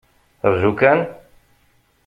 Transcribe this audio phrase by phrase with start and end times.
[0.53, 0.99] Ṛju kan!